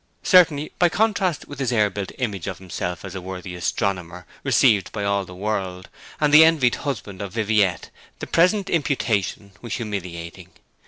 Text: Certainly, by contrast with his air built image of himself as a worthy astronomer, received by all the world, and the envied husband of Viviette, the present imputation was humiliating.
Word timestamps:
Certainly, 0.23 0.71
by 0.79 0.89
contrast 0.89 1.47
with 1.47 1.59
his 1.59 1.71
air 1.71 1.91
built 1.91 2.11
image 2.17 2.47
of 2.47 2.57
himself 2.57 3.05
as 3.05 3.13
a 3.13 3.21
worthy 3.21 3.53
astronomer, 3.53 4.25
received 4.43 4.91
by 4.91 5.03
all 5.03 5.25
the 5.25 5.35
world, 5.35 5.89
and 6.19 6.33
the 6.33 6.43
envied 6.43 6.73
husband 6.73 7.21
of 7.21 7.33
Viviette, 7.33 7.91
the 8.17 8.25
present 8.25 8.67
imputation 8.67 9.51
was 9.61 9.75
humiliating. 9.75 10.49